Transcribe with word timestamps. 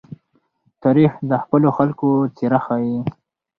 تاریخ 0.83 1.11
د 1.29 1.31
خپلو 1.43 1.69
خلکو 1.77 2.09
څېره 2.37 2.59
ښيي. 2.65 2.97